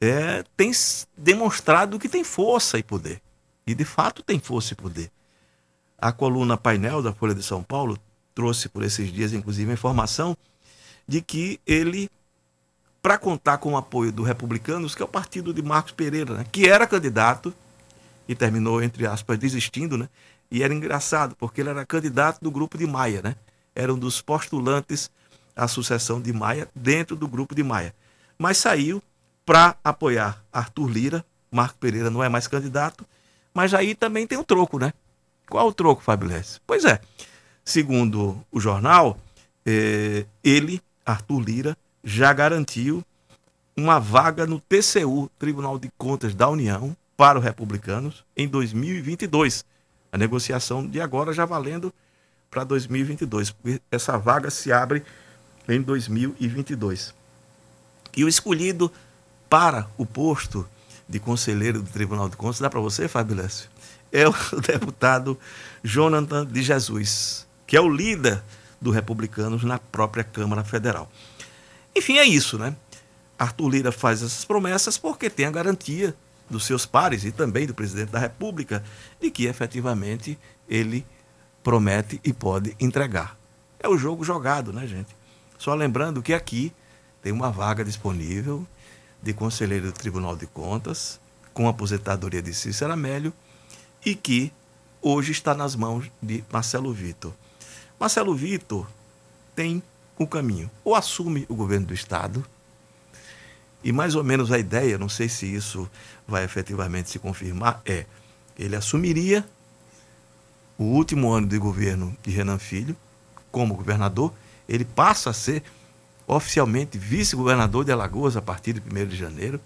é, 0.00 0.44
tem 0.56 0.70
demonstrado 1.16 1.98
que 1.98 2.08
tem 2.08 2.24
força 2.24 2.78
e 2.78 2.82
poder. 2.82 3.20
E 3.66 3.74
de 3.74 3.84
fato 3.84 4.22
tem 4.22 4.38
força 4.38 4.74
e 4.74 4.76
poder. 4.76 5.10
A 5.98 6.12
coluna 6.12 6.56
painel 6.56 7.02
da 7.02 7.12
Folha 7.12 7.34
de 7.34 7.42
São 7.42 7.62
Paulo 7.62 7.98
trouxe 8.36 8.68
por 8.68 8.84
esses 8.84 9.10
dias, 9.10 9.32
inclusive, 9.32 9.70
a 9.70 9.74
informação 9.74 10.36
de 11.08 11.22
que 11.22 11.58
ele, 11.66 12.10
para 13.00 13.16
contar 13.16 13.56
com 13.56 13.72
o 13.72 13.76
apoio 13.78 14.12
do 14.12 14.22
Republicanos, 14.22 14.94
que 14.94 15.00
é 15.00 15.04
o 15.04 15.08
partido 15.08 15.54
de 15.54 15.62
Marcos 15.62 15.92
Pereira, 15.92 16.34
né, 16.34 16.46
que 16.52 16.68
era 16.68 16.86
candidato 16.86 17.52
e 18.28 18.34
terminou, 18.34 18.82
entre 18.82 19.06
aspas, 19.06 19.38
desistindo, 19.38 19.96
né, 19.96 20.08
e 20.50 20.62
era 20.62 20.74
engraçado, 20.74 21.34
porque 21.36 21.62
ele 21.62 21.70
era 21.70 21.86
candidato 21.86 22.40
do 22.42 22.50
grupo 22.50 22.76
de 22.76 22.86
Maia, 22.86 23.22
né? 23.22 23.34
Era 23.74 23.92
um 23.92 23.98
dos 23.98 24.20
postulantes 24.20 25.10
à 25.56 25.66
sucessão 25.66 26.20
de 26.20 26.32
Maia 26.32 26.68
dentro 26.74 27.16
do 27.16 27.26
grupo 27.26 27.54
de 27.54 27.62
Maia. 27.62 27.94
Mas 28.38 28.58
saiu 28.58 29.02
para 29.44 29.76
apoiar 29.82 30.42
Arthur 30.52 30.88
Lira. 30.88 31.24
Marco 31.50 31.78
Pereira 31.78 32.10
não 32.10 32.22
é 32.22 32.28
mais 32.28 32.46
candidato. 32.46 33.04
Mas 33.52 33.74
aí 33.74 33.94
também 33.94 34.26
tem 34.26 34.38
o 34.38 34.42
um 34.42 34.44
troco, 34.44 34.78
né? 34.78 34.92
Qual 35.48 35.66
o 35.66 35.72
troco, 35.72 36.02
Fábio 36.02 36.28
Lesse? 36.28 36.60
Pois 36.66 36.84
é, 36.84 37.00
segundo 37.66 38.40
o 38.50 38.60
jornal, 38.60 39.18
eh, 39.66 40.24
ele, 40.42 40.80
Arthur 41.04 41.40
Lira, 41.40 41.76
já 42.02 42.32
garantiu 42.32 43.04
uma 43.76 43.98
vaga 43.98 44.46
no 44.46 44.60
TCU, 44.60 45.28
Tribunal 45.38 45.78
de 45.78 45.90
Contas 45.98 46.34
da 46.34 46.48
União, 46.48 46.96
para 47.16 47.38
os 47.38 47.44
republicanos, 47.44 48.24
em 48.36 48.46
2022 48.46 49.64
a 50.12 50.18
negociação 50.18 50.86
de 50.86 51.00
agora 51.00 51.32
já 51.32 51.44
valendo 51.44 51.92
para 52.50 52.64
2022, 52.64 53.50
porque 53.50 53.80
essa 53.90 54.16
vaga 54.16 54.50
se 54.50 54.72
abre 54.72 55.02
em 55.68 55.82
2022. 55.82 57.12
E 58.16 58.24
o 58.24 58.28
escolhido 58.28 58.90
para 59.50 59.88
o 59.98 60.06
posto 60.06 60.66
de 61.08 61.18
conselheiro 61.18 61.82
do 61.82 61.90
Tribunal 61.90 62.28
de 62.28 62.36
Contas, 62.36 62.60
dá 62.60 62.70
para 62.70 62.80
você, 62.80 63.08
Fábio 63.08 63.36
Lécio? 63.36 63.68
É 64.10 64.26
o 64.26 64.32
deputado 64.66 65.38
Jonathan 65.82 66.46
de 66.46 66.62
Jesus, 66.62 67.45
que 67.66 67.76
é 67.76 67.80
o 67.80 67.88
líder 67.88 68.42
do 68.80 68.90
Republicanos 68.90 69.64
na 69.64 69.78
própria 69.78 70.24
Câmara 70.24 70.64
Federal. 70.64 71.10
Enfim, 71.94 72.18
é 72.18 72.24
isso, 72.24 72.58
né? 72.58 72.76
Arthur 73.38 73.68
Lira 73.68 73.92
faz 73.92 74.22
essas 74.22 74.44
promessas 74.44 74.96
porque 74.96 75.28
tem 75.28 75.46
a 75.46 75.50
garantia 75.50 76.14
dos 76.48 76.64
seus 76.64 76.86
pares 76.86 77.24
e 77.24 77.32
também 77.32 77.66
do 77.66 77.74
presidente 77.74 78.10
da 78.10 78.18
República 78.18 78.82
de 79.20 79.30
que 79.30 79.46
efetivamente 79.46 80.38
ele 80.68 81.04
promete 81.62 82.20
e 82.24 82.32
pode 82.32 82.76
entregar. 82.78 83.36
É 83.78 83.88
o 83.88 83.98
jogo 83.98 84.24
jogado, 84.24 84.72
né, 84.72 84.86
gente? 84.86 85.14
Só 85.58 85.74
lembrando 85.74 86.22
que 86.22 86.32
aqui 86.32 86.72
tem 87.22 87.32
uma 87.32 87.50
vaga 87.50 87.84
disponível 87.84 88.66
de 89.22 89.32
conselheiro 89.32 89.86
do 89.86 89.92
Tribunal 89.92 90.36
de 90.36 90.46
Contas 90.46 91.18
com 91.52 91.68
aposentadoria 91.68 92.40
de 92.40 92.54
Cícero 92.54 92.92
Amélio 92.92 93.32
e 94.04 94.14
que 94.14 94.52
hoje 95.02 95.32
está 95.32 95.54
nas 95.54 95.74
mãos 95.74 96.10
de 96.22 96.44
Marcelo 96.52 96.92
Vitor. 96.92 97.32
Marcelo 97.98 98.34
Vitor 98.34 98.86
tem 99.54 99.82
um 100.18 100.26
caminho. 100.26 100.70
Ou 100.84 100.94
assume 100.94 101.46
o 101.48 101.54
governo 101.54 101.86
do 101.86 101.94
Estado, 101.94 102.44
e 103.82 103.92
mais 103.92 104.14
ou 104.14 104.24
menos 104.24 104.50
a 104.50 104.58
ideia, 104.58 104.98
não 104.98 105.08
sei 105.08 105.28
se 105.28 105.46
isso 105.46 105.88
vai 106.26 106.44
efetivamente 106.44 107.10
se 107.10 107.18
confirmar, 107.18 107.80
é 107.84 108.06
ele 108.58 108.74
assumiria 108.74 109.46
o 110.78 110.84
último 110.84 111.30
ano 111.30 111.46
de 111.46 111.58
governo 111.58 112.16
de 112.22 112.30
Renan 112.30 112.58
Filho 112.58 112.96
como 113.50 113.74
governador, 113.74 114.32
ele 114.68 114.84
passa 114.84 115.30
a 115.30 115.32
ser 115.32 115.62
oficialmente 116.26 116.98
vice-governador 116.98 117.84
de 117.84 117.92
Alagoas 117.92 118.36
a 118.36 118.42
partir 118.42 118.74
de 118.74 118.80
1 118.80 119.06
de 119.06 119.16
janeiro, 119.16 119.60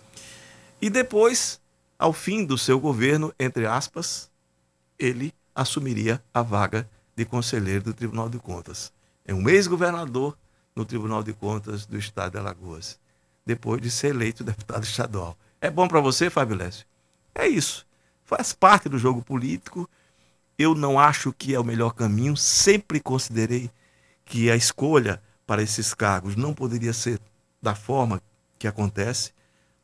e 0.80 0.88
depois, 0.90 1.60
ao 1.99 2.12
fim 2.12 2.44
do 2.44 2.56
seu 2.58 2.78
governo, 2.78 3.32
entre 3.38 3.66
aspas, 3.66 4.30
ele 4.99 5.32
assumiria 5.54 6.22
a 6.32 6.42
vaga 6.42 6.88
de 7.21 7.27
conselheiro 7.27 7.85
do 7.85 7.93
Tribunal 7.93 8.31
de 8.31 8.39
Contas. 8.39 8.91
É 9.27 9.35
um 9.35 9.47
ex-governador 9.47 10.35
no 10.75 10.87
Tribunal 10.87 11.23
de 11.23 11.35
Contas 11.35 11.85
do 11.85 11.99
Estado 11.99 12.33
de 12.33 12.39
Alagoas 12.39 12.99
depois 13.45 13.83
de 13.83 13.91
ser 13.91 14.09
eleito 14.09 14.43
deputado 14.43 14.85
estadual. 14.85 15.37
É 15.61 15.71
bom 15.71 15.87
para 15.87 16.00
você, 16.00 16.31
Fábio 16.31 16.57
Lécio? 16.57 16.87
É 17.35 17.47
isso. 17.47 17.87
Faz 18.25 18.55
parte 18.55 18.89
do 18.89 18.99
jogo 18.99 19.21
político. 19.21 19.89
Eu 20.59 20.75
não 20.75 20.99
acho 20.99 21.31
que 21.31 21.55
é 21.55 21.61
o 21.61 21.65
melhor 21.65 21.93
caminho. 21.93 22.37
Sempre 22.39 23.00
considerei 23.00 23.71
que 24.25 24.50
a 24.50 24.57
escolha 24.57 25.23
para 25.47 25.62
esses 25.62 25.93
cargos 25.93 26.37
não 26.37 26.55
poderia 26.55 26.95
ser 26.95 27.21
da 27.61 27.75
forma 27.75 28.23
que 28.59 28.67
acontece, 28.67 29.33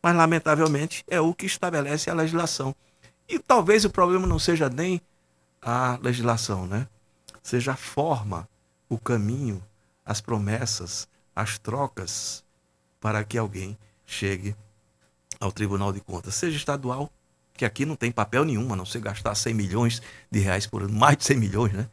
mas 0.02 0.16
lamentavelmente 0.16 1.04
é 1.06 1.20
o 1.20 1.34
que 1.34 1.44
estabelece 1.44 2.08
a 2.08 2.14
legislação. 2.14 2.74
E 3.28 3.38
talvez 3.38 3.84
o 3.84 3.90
problema 3.90 4.26
não 4.26 4.38
seja 4.38 4.70
nem 4.70 5.02
a 5.60 5.98
legislação, 6.00 6.66
né? 6.66 6.86
Seja 7.46 7.74
a 7.74 7.76
forma, 7.76 8.48
o 8.88 8.98
caminho, 8.98 9.62
as 10.04 10.20
promessas, 10.20 11.06
as 11.32 11.58
trocas 11.58 12.42
para 13.00 13.22
que 13.22 13.38
alguém 13.38 13.78
chegue 14.04 14.56
ao 15.38 15.52
Tribunal 15.52 15.92
de 15.92 16.00
Contas, 16.00 16.34
seja 16.34 16.56
estadual, 16.56 17.08
que 17.54 17.64
aqui 17.64 17.86
não 17.86 17.94
tem 17.94 18.10
papel 18.10 18.44
nenhum, 18.44 18.72
a 18.72 18.74
não 18.74 18.84
ser 18.84 18.98
gastar 18.98 19.32
100 19.36 19.54
milhões 19.54 20.02
de 20.28 20.40
reais 20.40 20.66
por 20.66 20.82
ano, 20.82 20.92
mais 20.92 21.18
de 21.18 21.24
100 21.24 21.36
milhões, 21.36 21.72
né? 21.72 21.88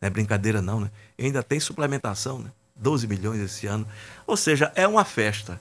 Não 0.00 0.06
é 0.06 0.10
brincadeira 0.10 0.62
não, 0.62 0.80
né? 0.80 0.90
Ainda 1.18 1.42
tem 1.42 1.60
suplementação, 1.60 2.38
né? 2.38 2.50
12 2.74 3.06
milhões 3.06 3.42
esse 3.42 3.66
ano. 3.66 3.86
Ou 4.26 4.38
seja, 4.38 4.72
é 4.74 4.88
uma 4.88 5.04
festa. 5.04 5.60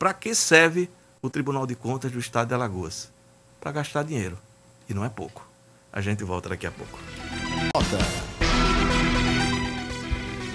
Para 0.00 0.12
que 0.12 0.34
serve 0.34 0.90
o 1.22 1.30
Tribunal 1.30 1.64
de 1.64 1.76
Contas 1.76 2.10
do 2.10 2.18
Estado 2.18 2.48
de 2.48 2.54
Alagoas? 2.54 3.08
Para 3.60 3.70
gastar 3.70 4.02
dinheiro. 4.02 4.36
E 4.88 4.92
não 4.92 5.04
é 5.04 5.08
pouco. 5.08 5.46
A 5.92 6.00
gente 6.00 6.24
volta 6.24 6.48
daqui 6.48 6.66
a 6.66 6.72
pouco. 6.72 6.98
Volta. 7.72 8.33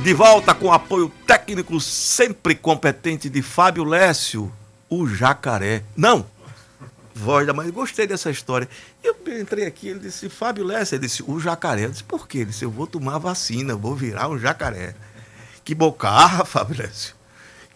De 0.01 0.13
volta 0.13 0.55
com 0.55 0.71
apoio 0.71 1.11
técnico 1.27 1.77
sempre 1.81 2.55
competente 2.55 3.29
de 3.29 3.41
Fábio 3.41 3.83
Lécio, 3.83 4.51
o 4.89 5.05
jacaré. 5.05 5.83
Não! 5.95 6.25
Voz 7.13 7.45
da 7.45 7.53
mãe, 7.53 7.69
gostei 7.69 8.07
dessa 8.07 8.31
história. 8.31 8.69
Eu 9.03 9.17
entrei 9.37 9.65
aqui, 9.65 9.89
ele 9.89 9.99
disse, 9.99 10.29
Fábio 10.29 10.63
Lécio, 10.63 10.95
ele 10.95 11.05
disse, 11.05 11.21
o 11.21 11.37
jacaré. 11.37 11.83
Eu 11.83 11.89
disse, 11.89 12.03
por 12.03 12.29
quê? 12.29 12.39
Ele 12.39 12.45
disse, 12.45 12.63
eu 12.63 12.71
vou 12.71 12.87
tomar 12.87 13.17
vacina, 13.17 13.75
vou 13.75 13.93
virar 13.93 14.29
um 14.29 14.39
jacaré. 14.39 14.95
Que 15.65 15.75
bocarra, 15.75 16.45
Fábio 16.47 16.77
Lécio. 16.81 17.13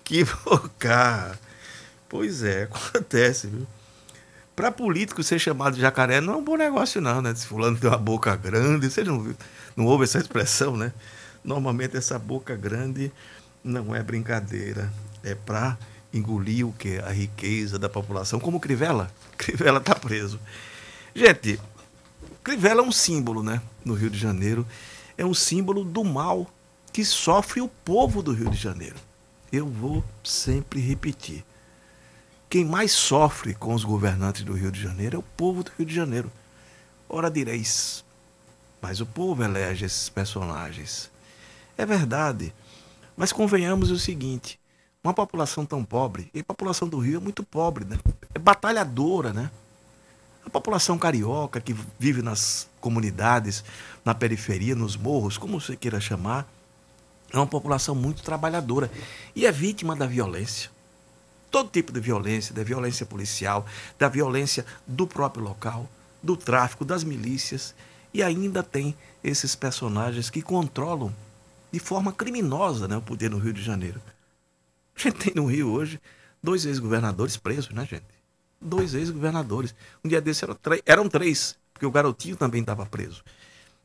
Que 0.01 0.23
bocarra. 0.23 1.37
Pois 2.07 2.41
é, 2.41 2.63
acontece, 2.71 3.47
viu? 3.47 3.67
Para 4.55 4.71
político 4.71 5.21
ser 5.23 5.39
chamado 5.39 5.75
de 5.75 5.81
jacaré 5.81 6.21
não 6.21 6.35
é 6.35 6.37
um 6.37 6.43
bom 6.43 6.55
negócio, 6.55 7.01
não, 7.01 7.21
né? 7.21 7.35
Se 7.35 7.45
fulano 7.45 7.77
tem 7.77 7.89
uma 7.89 7.97
boca 7.97 8.33
grande, 8.35 8.89
você 8.89 9.03
não, 9.03 9.35
não 9.75 9.85
ouve 9.85 10.05
essa 10.05 10.19
expressão, 10.19 10.77
né? 10.77 10.93
Normalmente 11.43 11.97
essa 11.97 12.17
boca 12.17 12.55
grande 12.55 13.11
não 13.63 13.95
é 13.95 14.01
brincadeira, 14.01 14.91
é 15.23 15.35
para 15.35 15.77
engolir 16.13 16.67
o 16.67 16.73
que? 16.73 16.99
A 16.99 17.09
riqueza 17.09 17.79
da 17.79 17.89
população, 17.89 18.39
como 18.39 18.59
Crivella. 18.59 19.11
Crivella 19.37 19.79
está 19.79 19.95
preso. 19.95 20.39
Gente, 21.15 21.59
Crivella 22.43 22.81
é 22.81 22.85
um 22.85 22.91
símbolo, 22.91 23.41
né? 23.41 23.61
No 23.83 23.93
Rio 23.93 24.09
de 24.09 24.17
Janeiro. 24.17 24.65
É 25.17 25.25
um 25.25 25.33
símbolo 25.33 25.83
do 25.83 26.03
mal 26.03 26.47
que 26.91 27.03
sofre 27.03 27.61
o 27.61 27.67
povo 27.67 28.21
do 28.21 28.33
Rio 28.33 28.49
de 28.49 28.57
Janeiro. 28.57 28.95
Eu 29.51 29.67
vou 29.67 30.03
sempre 30.23 30.79
repetir. 30.79 31.43
Quem 32.49 32.65
mais 32.65 32.91
sofre 32.91 33.55
com 33.55 33.73
os 33.73 33.83
governantes 33.83 34.43
do 34.43 34.53
Rio 34.53 34.71
de 34.71 34.81
Janeiro 34.81 35.15
é 35.15 35.19
o 35.19 35.23
povo 35.23 35.63
do 35.63 35.71
Rio 35.77 35.87
de 35.87 35.95
Janeiro. 35.95 36.31
Ora 37.09 37.29
direis, 37.29 38.03
mas 38.81 38.99
o 38.99 39.05
povo 39.05 39.43
elege 39.43 39.85
esses 39.85 40.09
personagens. 40.09 41.09
É 41.77 41.85
verdade. 41.85 42.53
Mas 43.15 43.31
convenhamos 43.31 43.91
o 43.91 43.97
seguinte: 43.97 44.59
uma 45.03 45.13
população 45.13 45.65
tão 45.65 45.83
pobre, 45.83 46.29
e 46.33 46.39
a 46.39 46.43
população 46.43 46.87
do 46.87 46.99
Rio 46.99 47.17
é 47.17 47.19
muito 47.19 47.43
pobre, 47.43 47.85
né? 47.85 47.97
é 48.33 48.39
batalhadora, 48.39 49.33
né? 49.33 49.51
A 50.45 50.49
população 50.49 50.97
carioca 50.97 51.61
que 51.61 51.75
vive 51.97 52.21
nas 52.21 52.67
comunidades, 52.81 53.63
na 54.03 54.13
periferia, 54.13 54.75
nos 54.75 54.97
morros, 54.97 55.37
como 55.37 55.59
você 55.59 55.75
queira 55.75 56.01
chamar, 56.01 56.47
é 57.31 57.37
uma 57.37 57.47
população 57.47 57.95
muito 57.95 58.21
trabalhadora 58.21 58.91
e 59.35 59.45
é 59.45 59.51
vítima 59.51 59.95
da 59.95 60.05
violência. 60.05 60.69
Todo 61.49 61.69
tipo 61.69 61.91
de 61.91 61.99
violência, 61.99 62.53
da 62.53 62.63
violência 62.63 63.05
policial, 63.05 63.65
da 63.97 64.09
violência 64.09 64.65
do 64.85 65.07
próprio 65.07 65.43
local, 65.43 65.87
do 66.21 66.35
tráfico, 66.35 66.83
das 66.83 67.03
milícias. 67.03 67.73
E 68.13 68.21
ainda 68.21 68.61
tem 68.61 68.95
esses 69.23 69.55
personagens 69.55 70.29
que 70.29 70.41
controlam 70.41 71.13
de 71.73 71.79
forma 71.79 72.13
criminosa 72.13 72.87
né, 72.87 72.95
o 72.95 73.01
poder 73.01 73.31
no 73.31 73.39
Rio 73.39 73.51
de 73.51 73.63
Janeiro. 73.63 73.99
A 74.95 74.99
gente 75.01 75.17
tem 75.17 75.33
no 75.35 75.47
Rio 75.47 75.71
hoje 75.71 75.99
dois 76.41 76.65
ex-governadores 76.65 77.35
presos, 77.35 77.71
né, 77.71 77.83
gente? 77.89 78.05
Dois 78.61 78.93
ex-governadores. 78.93 79.73
Um 80.05 80.07
dia 80.07 80.21
desse 80.21 80.45
eram, 80.45 80.55
eram 80.85 81.09
três, 81.09 81.57
porque 81.73 81.87
o 81.87 81.91
garotinho 81.91 82.35
também 82.35 82.61
estava 82.61 82.85
preso. 82.85 83.23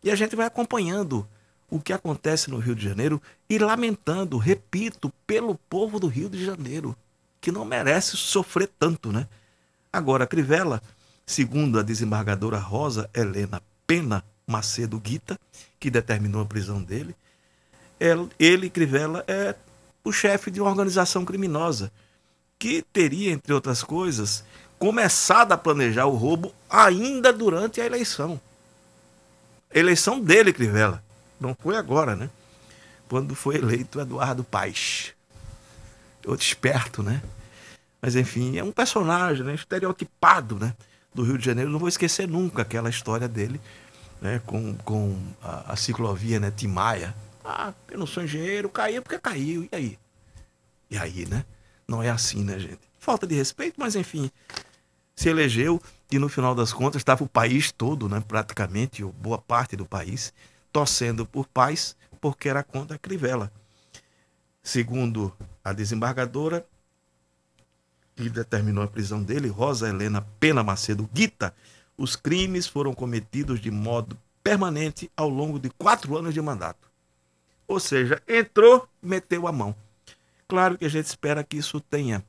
E 0.05 0.11
a 0.11 0.15
gente 0.15 0.37
vai 0.37 0.45
acompanhando 0.45 1.27
o 1.71 1.81
que 1.81 1.95
acontece 1.95 2.51
no 2.51 2.59
Rio 2.59 2.75
de 2.75 2.85
Janeiro 2.85 3.23
e 3.49 3.59
lamentando, 3.59 4.37
repito, 4.37 5.11
pelo 5.27 5.55
povo 5.55 5.99
do 5.99 6.09
Rio 6.09 6.29
de 6.29 6.45
Janeiro, 6.45 6.95
que 7.41 7.51
não 7.51 7.65
merece 7.65 8.19
sofrer 8.19 8.69
tanto, 8.79 9.11
né? 9.11 9.27
Agora, 9.91 10.27
Crivella, 10.27 10.83
segundo 11.25 11.79
a 11.79 11.83
desembargadora 11.83 12.59
Rosa 12.59 13.09
Helena 13.15 13.63
Pena 13.87 14.23
Macedo 14.47 15.01
Guita, 15.01 15.41
que 15.81 15.91
determinou 15.91 16.43
a 16.43 16.47
prisão 16.47 16.83
dele, 16.83 17.17
ele, 18.39 18.71
Crivella, 18.71 19.25
é 19.27 19.55
o 20.05 20.13
chefe 20.13 20.51
de 20.51 20.61
uma 20.61 20.71
organização 20.71 21.25
criminosa 21.25 21.91
que 22.59 22.83
teria, 22.93 23.31
entre 23.31 23.53
outras 23.53 23.83
coisas, 23.83 24.45
começado 24.79 25.53
a 25.53 25.59
planejar 25.59 26.07
o 26.07 26.17
roubo 26.17 26.53
ainda 26.69 27.33
durante 27.33 27.81
a 27.81 27.87
eleição. 27.87 28.41
Eleição 29.73 30.21
dele, 30.21 30.53
Crivella. 30.53 31.03
Não 31.41 31.55
foi 31.55 31.77
agora, 31.77 32.17
né? 32.17 32.31
Quando 33.09 33.35
foi 33.35 33.57
eleito 33.57 34.01
Eduardo 34.01 34.43
Paes. 34.43 35.13
Outro 36.27 36.45
esperto, 36.45 37.03
né? 37.03 37.23
Mas 38.01 38.17
enfim, 38.17 38.59
é 38.59 38.65
um 38.65 38.73
personagem 38.73 39.45
né? 39.45 39.55
estereotipado 39.55 40.57
né? 40.57 40.75
do 41.15 41.23
Rio 41.23 41.39
de 41.39 41.45
Janeiro. 41.45 41.71
Não 41.71 41.79
vou 41.79 41.89
esquecer 41.89 42.29
nunca 42.29 42.63
aquela 42.63 42.89
história 42.89 43.29
dele 43.29 43.61
né? 44.21 44.41
com, 44.47 44.75
com 44.77 45.17
a, 45.43 45.73
a 45.73 45.77
ciclovia 45.77 46.39
né? 46.39 46.51
Timaya, 46.51 47.15
ah, 47.49 47.75
eu 47.91 47.99
não 47.99 48.07
sou 48.07 48.23
engenheiro, 48.23 48.69
caiu 48.69 49.01
porque 49.01 49.19
caiu. 49.19 49.67
E 49.73 49.75
aí? 49.75 49.99
E 50.91 50.99
aí, 50.99 51.27
né? 51.27 51.47
Não 51.89 52.03
é 52.03 52.11
assim, 52.11 52.45
né, 52.45 52.59
gente? 52.59 52.81
Falta 52.99 53.27
de 53.27 53.35
respeito, 53.35 53.77
mas 53.79 53.97
enfim. 53.97 54.31
Se 55.17 55.31
elegeu 55.31 55.81
e 56.13 56.19
no 56.19 56.29
final 56.29 56.55
das 56.55 56.75
contas 56.75 57.01
estava 57.01 57.25
o 57.25 57.29
país 57.29 57.73
todo, 57.73 58.07
né, 58.07 58.23
praticamente, 58.27 59.03
ou 59.03 59.13
boa 59.13 59.39
parte 59.39 59.77
do 59.77 59.87
país, 59.87 60.33
torcendo 60.71 61.25
por 61.25 61.47
paz, 61.47 61.97
porque 62.21 62.51
era 62.51 62.63
contra 62.63 62.97
a 62.97 62.99
Crivella. 62.99 63.51
Segundo 64.63 65.35
a 65.65 65.73
desembargadora, 65.73 66.67
que 68.15 68.29
determinou 68.29 68.85
a 68.85 68.89
prisão 68.89 69.23
dele, 69.23 69.49
Rosa 69.49 69.89
Helena 69.89 70.27
Pena 70.39 70.63
Macedo 70.63 71.09
Guita, 71.15 71.55
os 71.97 72.15
crimes 72.15 72.67
foram 72.67 72.93
cometidos 72.93 73.59
de 73.59 73.71
modo 73.71 74.19
permanente 74.43 75.11
ao 75.17 75.29
longo 75.31 75.59
de 75.59 75.71
quatro 75.71 76.17
anos 76.17 76.35
de 76.35 76.43
mandato. 76.43 76.88
Ou 77.69 77.79
seja, 77.79 78.23
entrou, 78.27 78.89
meteu 79.03 79.47
a 79.47 79.53
mão. 79.53 79.77
Claro 80.49 80.79
que 80.79 80.87
a 80.87 80.89
gente 80.89 81.05
espera 81.05 81.45
que 81.45 81.59
isso 81.59 81.79
tenha 81.79 82.25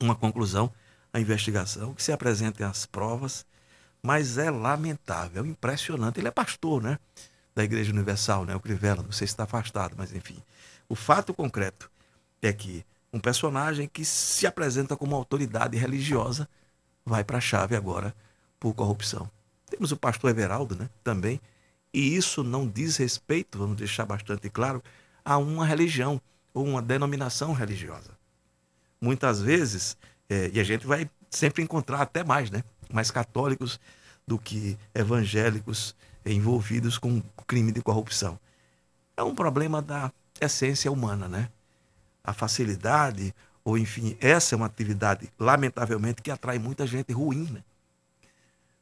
uma 0.00 0.14
conclusão, 0.14 0.72
a 1.12 1.18
investigação, 1.18 1.92
que 1.92 2.02
se 2.02 2.12
apresentem 2.12 2.64
as 2.64 2.86
provas, 2.86 3.44
mas 4.00 4.38
é 4.38 4.50
lamentável, 4.50 5.44
impressionante. 5.44 6.20
Ele 6.20 6.28
é 6.28 6.30
pastor, 6.30 6.80
né? 6.80 6.98
Da 7.54 7.64
Igreja 7.64 7.92
Universal, 7.92 8.44
né? 8.44 8.54
O 8.54 8.60
Crivella, 8.60 9.02
não 9.02 9.12
sei 9.12 9.26
se 9.26 9.32
está 9.32 9.42
afastado, 9.42 9.94
mas 9.98 10.12
enfim. 10.14 10.40
O 10.88 10.94
fato 10.94 11.34
concreto 11.34 11.90
é 12.40 12.52
que 12.52 12.84
um 13.12 13.18
personagem 13.18 13.88
que 13.88 14.04
se 14.04 14.46
apresenta 14.46 14.96
como 14.96 15.16
autoridade 15.16 15.76
religiosa 15.76 16.48
vai 17.04 17.24
para 17.24 17.38
a 17.38 17.40
chave 17.40 17.74
agora 17.74 18.14
por 18.58 18.72
corrupção. 18.74 19.28
Temos 19.68 19.90
o 19.90 19.96
pastor 19.96 20.30
Everaldo, 20.30 20.76
né? 20.76 20.88
Também 21.02 21.40
e 21.92 22.16
isso 22.16 22.42
não 22.42 22.66
diz 22.66 22.96
respeito, 22.96 23.58
vamos 23.58 23.76
deixar 23.76 24.06
bastante 24.06 24.48
claro, 24.48 24.82
a 25.24 25.36
uma 25.36 25.66
religião 25.66 26.20
ou 26.54 26.64
uma 26.64 26.80
denominação 26.80 27.52
religiosa. 27.52 28.10
Muitas 29.00 29.40
vezes, 29.42 29.96
é, 30.28 30.50
e 30.52 30.60
a 30.60 30.64
gente 30.64 30.86
vai 30.86 31.10
sempre 31.28 31.62
encontrar 31.62 32.00
até 32.00 32.24
mais, 32.24 32.50
né? 32.50 32.62
Mais 32.90 33.10
católicos 33.10 33.80
do 34.26 34.38
que 34.38 34.78
evangélicos 34.94 35.94
envolvidos 36.24 36.98
com 36.98 37.22
crime 37.46 37.72
de 37.72 37.82
corrupção. 37.82 38.38
É 39.16 39.22
um 39.22 39.34
problema 39.34 39.82
da 39.82 40.12
essência 40.40 40.90
humana, 40.90 41.28
né? 41.28 41.50
A 42.24 42.32
facilidade, 42.32 43.34
ou 43.64 43.76
enfim, 43.76 44.16
essa 44.20 44.54
é 44.54 44.56
uma 44.56 44.66
atividade, 44.66 45.28
lamentavelmente, 45.38 46.22
que 46.22 46.30
atrai 46.30 46.58
muita 46.58 46.86
gente 46.86 47.12
ruim, 47.12 47.48
né? 47.50 47.62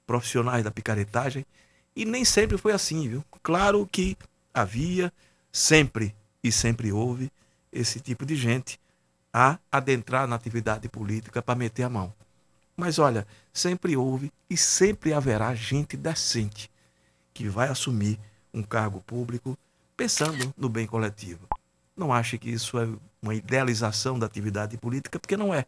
Profissionais 0.07 0.62
da 0.62 0.71
picaretagem 0.71 1.47
e 1.94 2.04
nem 2.04 2.25
sempre 2.25 2.56
foi 2.56 2.73
assim, 2.73 3.09
viu? 3.09 3.25
Claro 3.42 3.87
que 3.90 4.16
havia, 4.52 5.12
sempre 5.52 6.14
e 6.42 6.50
sempre 6.50 6.92
houve, 6.92 7.30
esse 7.73 8.00
tipo 8.00 8.25
de 8.25 8.35
gente 8.37 8.80
a 9.32 9.59
adentrar 9.70 10.26
na 10.26 10.37
atividade 10.37 10.88
política 10.88 11.40
para 11.40 11.54
meter 11.54 11.85
a 11.85 11.88
mão. 11.88 12.12
Mas 12.76 12.99
olha, 12.99 13.26
sempre 13.52 13.97
houve 13.97 14.32
e 14.49 14.56
sempre 14.56 15.12
haverá 15.12 15.54
gente 15.54 15.97
decente 15.97 16.70
que 17.32 17.49
vai 17.49 17.68
assumir 17.68 18.18
um 18.52 18.62
cargo 18.62 19.00
público 19.00 19.56
pensando 19.97 20.52
no 20.56 20.68
bem 20.68 20.87
coletivo. 20.87 21.47
Não 21.97 22.12
ache 22.12 22.38
que 22.38 22.50
isso 22.50 22.78
é 22.78 22.88
uma 23.20 23.35
idealização 23.35 24.18
da 24.18 24.26
atividade 24.26 24.76
política, 24.78 25.18
porque 25.18 25.37
não 25.37 25.52
é. 25.52 25.66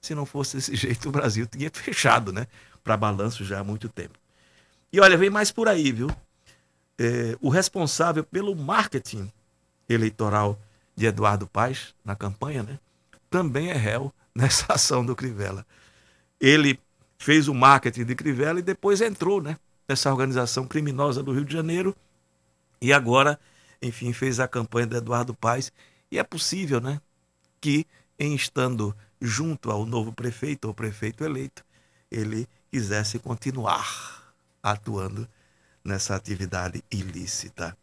Se 0.00 0.14
não 0.14 0.24
fosse 0.24 0.56
desse 0.56 0.74
jeito, 0.76 1.08
o 1.08 1.12
Brasil 1.12 1.46
tinha 1.46 1.70
fechado, 1.72 2.32
né? 2.32 2.46
Para 2.82 2.96
balanço 2.96 3.44
já 3.44 3.60
há 3.60 3.64
muito 3.64 3.88
tempo. 3.88 4.18
E 4.92 5.00
olha, 5.00 5.16
vem 5.16 5.30
mais 5.30 5.50
por 5.50 5.68
aí, 5.68 5.92
viu? 5.92 6.08
É, 6.98 7.36
o 7.40 7.48
responsável 7.48 8.24
pelo 8.24 8.54
marketing 8.56 9.30
eleitoral 9.88 10.58
de 10.94 11.06
Eduardo 11.06 11.46
Paes 11.46 11.94
na 12.04 12.16
campanha, 12.16 12.62
né? 12.62 12.78
Também 13.28 13.70
é 13.70 13.76
réu 13.76 14.12
nessa 14.34 14.72
ação 14.72 15.04
do 15.04 15.14
Crivella. 15.14 15.66
Ele 16.40 16.78
fez 17.18 17.48
o 17.48 17.54
marketing 17.54 18.04
de 18.04 18.14
Crivella 18.14 18.58
e 18.58 18.62
depois 18.62 19.00
entrou, 19.00 19.42
né? 19.42 19.58
Nessa 19.88 20.10
organização 20.10 20.66
criminosa 20.66 21.22
do 21.22 21.32
Rio 21.32 21.44
de 21.44 21.52
Janeiro 21.52 21.94
e 22.80 22.92
agora, 22.92 23.38
enfim, 23.80 24.12
fez 24.12 24.40
a 24.40 24.48
campanha 24.48 24.86
de 24.86 24.96
Eduardo 24.96 25.34
Paes. 25.34 25.72
E 26.10 26.18
é 26.18 26.24
possível, 26.24 26.80
né? 26.80 27.00
Que 27.60 27.86
em 28.18 28.34
estando 28.34 28.96
junto 29.20 29.70
ao 29.70 29.86
novo 29.86 30.12
prefeito 30.12 30.66
ou 30.66 30.74
prefeito 30.74 31.24
eleito, 31.24 31.64
ele 32.10 32.48
quisesse 32.70 33.18
continuar 33.18 34.25
atuando 34.72 35.28
nessa 35.84 36.16
atividade 36.16 36.82
ilícita. 36.90 37.76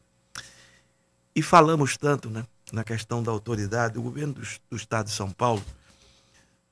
E 1.34 1.42
falamos 1.42 1.98
tanto 1.98 2.30
né, 2.30 2.46
na 2.72 2.84
questão 2.84 3.24
da 3.24 3.32
autoridade, 3.32 3.98
o 3.98 4.02
governo 4.02 4.34
do, 4.34 4.42
do 4.70 4.76
estado 4.76 5.06
de 5.06 5.14
São 5.14 5.32
Paulo, 5.32 5.64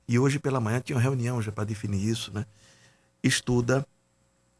e 0.06 0.18
hoje 0.18 0.38
pela 0.38 0.60
manhã 0.60 0.80
tinha 0.80 0.96
uma 0.96 1.02
reunião 1.02 1.40
já 1.40 1.50
para 1.50 1.64
definir 1.64 2.06
isso, 2.06 2.30
né, 2.32 2.44
estuda 3.22 3.86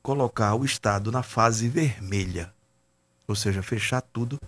colocar 0.03 0.55
o 0.55 0.65
estado 0.65 1.13
na 1.13 1.23
fase 1.23 1.69
vermelha, 1.69 2.53
ou 3.29 3.37
seja, 3.37 3.63
fechar 3.63 4.01
tudo 4.01 4.41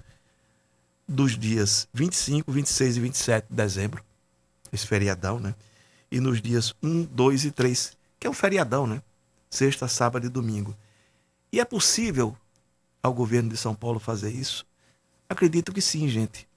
dos 1.07 1.39
dias 1.39 1.87
25, 1.93 2.51
26 2.51 2.97
e 2.97 3.01
27 3.01 3.47
de 3.51 3.55
dezembro, 3.55 4.03
esse 4.73 4.87
feriadão, 4.87 5.39
né? 5.39 5.55
E 6.11 6.19
nos 6.19 6.41
dias 6.41 6.75
1, 6.83 7.05
2 7.05 7.45
e 7.45 7.51
3, 7.51 7.97
que 8.19 8.27
é 8.27 8.31
um 8.31 8.35
feriadão, 8.35 8.87
né? 8.87 9.03
Sexta, 9.51 9.87
sábado 9.87 10.27
e 10.27 10.29
domingo. 10.29 10.75
E 11.55 11.61
é 11.61 11.65
possível 11.65 12.37
ao 13.01 13.15
governo 13.15 13.49
de 13.49 13.57
São 13.57 13.77
Paulo 13.77 14.01
fazer 14.01 14.33
isso? 14.33 14.67
Acredito 15.29 15.73
que 15.73 15.81
sim, 15.81 16.09
gente. 16.09 16.49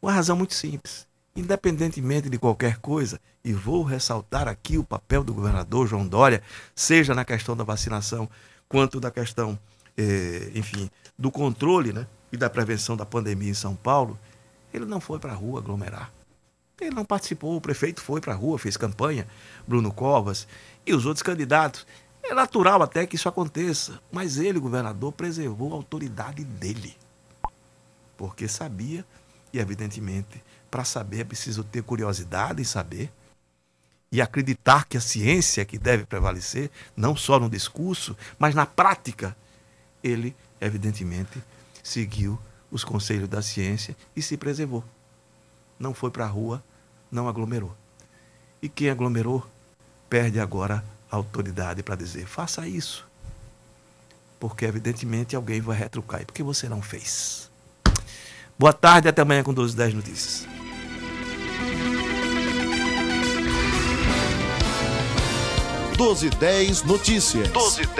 Uma 0.00 0.10
razão 0.10 0.34
muito 0.34 0.54
simples. 0.54 1.06
Independentemente 1.36 2.30
de 2.30 2.38
qualquer 2.38 2.78
coisa, 2.78 3.20
e 3.44 3.52
vou 3.52 3.82
ressaltar 3.82 4.48
aqui 4.48 4.78
o 4.78 4.82
papel 4.82 5.22
do 5.22 5.34
governador 5.34 5.86
João 5.86 6.08
Dória, 6.08 6.42
seja 6.74 7.14
na 7.14 7.26
questão 7.26 7.54
da 7.54 7.62
vacinação, 7.62 8.26
quanto 8.66 8.98
da 8.98 9.10
questão, 9.10 9.58
eh, 9.98 10.50
enfim, 10.54 10.90
do 11.18 11.30
controle 11.30 11.92
né, 11.92 12.06
e 12.32 12.36
da 12.38 12.48
prevenção 12.48 12.96
da 12.96 13.04
pandemia 13.04 13.50
em 13.50 13.54
São 13.54 13.76
Paulo, 13.76 14.18
ele 14.72 14.86
não 14.86 14.98
foi 14.98 15.18
para 15.18 15.32
a 15.32 15.36
rua 15.36 15.60
aglomerar. 15.60 16.10
Ele 16.80 16.94
não 16.94 17.04
participou, 17.04 17.54
o 17.54 17.60
prefeito 17.60 18.00
foi 18.00 18.18
para 18.18 18.32
a 18.32 18.36
rua, 18.36 18.58
fez 18.58 18.78
campanha, 18.78 19.28
Bruno 19.66 19.92
Covas 19.92 20.48
e 20.86 20.94
os 20.94 21.04
outros 21.04 21.22
candidatos. 21.22 21.86
É 22.28 22.34
natural 22.34 22.82
até 22.82 23.06
que 23.06 23.16
isso 23.16 23.26
aconteça, 23.26 23.98
mas 24.12 24.36
ele, 24.36 24.60
governador, 24.60 25.12
preservou 25.12 25.72
a 25.72 25.76
autoridade 25.76 26.44
dele. 26.44 26.94
Porque 28.18 28.46
sabia, 28.46 29.02
e 29.50 29.58
evidentemente, 29.58 30.42
para 30.70 30.84
saber 30.84 31.20
é 31.20 31.24
preciso 31.24 31.64
ter 31.64 31.82
curiosidade 31.82 32.60
em 32.60 32.66
saber 32.66 33.10
e 34.12 34.20
acreditar 34.20 34.84
que 34.84 34.98
a 34.98 35.00
ciência 35.00 35.62
é 35.62 35.64
que 35.64 35.78
deve 35.78 36.04
prevalecer, 36.04 36.70
não 36.94 37.16
só 37.16 37.40
no 37.40 37.48
discurso, 37.48 38.14
mas 38.38 38.54
na 38.54 38.66
prática. 38.66 39.34
Ele, 40.04 40.36
evidentemente, 40.60 41.42
seguiu 41.82 42.38
os 42.70 42.84
conselhos 42.84 43.28
da 43.28 43.40
ciência 43.40 43.96
e 44.14 44.20
se 44.20 44.36
preservou. 44.36 44.84
Não 45.78 45.94
foi 45.94 46.10
para 46.10 46.26
a 46.26 46.28
rua, 46.28 46.62
não 47.10 47.26
aglomerou. 47.26 47.74
E 48.60 48.68
quem 48.68 48.90
aglomerou 48.90 49.46
perde 50.10 50.38
agora 50.38 50.84
autoridade 51.10 51.82
para 51.82 51.94
dizer: 51.94 52.26
faça 52.26 52.66
isso. 52.66 53.06
Porque, 54.38 54.64
evidentemente, 54.64 55.34
alguém 55.34 55.60
vai 55.60 55.76
retrucar. 55.76 56.22
E 56.22 56.24
por 56.24 56.32
que 56.32 56.42
você 56.42 56.68
não 56.68 56.80
fez? 56.80 57.50
Boa 58.58 58.72
tarde, 58.72 59.08
até 59.08 59.22
amanhã 59.22 59.42
com 59.42 59.52
12 59.52 59.76
10 59.76 59.94
Notícias. 59.94 60.58
12 65.98 66.30
10 66.30 66.82
Notícias. 66.84 67.48
12 67.48 67.84
10 67.86 67.98